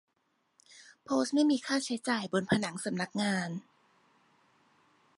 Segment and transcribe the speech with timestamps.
[1.03, 3.49] โพสต์ไม่มีค่าใช้จ่ายบนผนังสำนักงาน